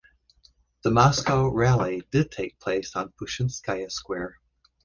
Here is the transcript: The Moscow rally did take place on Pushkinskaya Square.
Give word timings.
The 0.81 0.89
Moscow 0.89 1.47
rally 1.49 2.01
did 2.09 2.31
take 2.31 2.59
place 2.59 2.95
on 2.95 3.13
Pushkinskaya 3.21 3.91
Square. 3.91 4.39